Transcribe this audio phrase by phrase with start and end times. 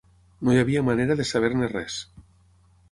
[0.47, 2.01] No hi havia manera de saber-ne res